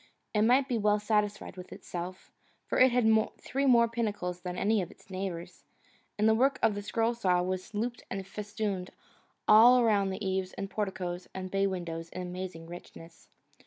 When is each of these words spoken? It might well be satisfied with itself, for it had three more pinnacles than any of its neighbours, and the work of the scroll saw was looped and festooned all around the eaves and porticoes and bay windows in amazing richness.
It 0.33 0.41
might 0.41 0.67
well 0.71 0.97
be 0.97 1.03
satisfied 1.05 1.55
with 1.57 1.71
itself, 1.71 2.31
for 2.65 2.79
it 2.79 2.91
had 2.91 3.07
three 3.39 3.67
more 3.67 3.87
pinnacles 3.87 4.41
than 4.41 4.57
any 4.57 4.81
of 4.81 4.89
its 4.89 5.11
neighbours, 5.11 5.63
and 6.17 6.27
the 6.27 6.33
work 6.33 6.57
of 6.63 6.73
the 6.73 6.81
scroll 6.81 7.13
saw 7.13 7.43
was 7.43 7.71
looped 7.75 8.01
and 8.09 8.25
festooned 8.25 8.89
all 9.47 9.79
around 9.79 10.09
the 10.09 10.25
eaves 10.27 10.53
and 10.53 10.71
porticoes 10.71 11.27
and 11.35 11.51
bay 11.51 11.67
windows 11.67 12.09
in 12.09 12.23
amazing 12.23 12.65
richness. 12.65 13.29